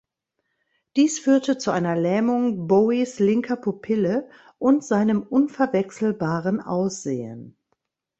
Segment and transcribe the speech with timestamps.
[0.95, 4.27] Dies führte zu einer Lähmung Bowies linker Pupille
[4.57, 7.55] und seinem unverwechselbaren Aussehen.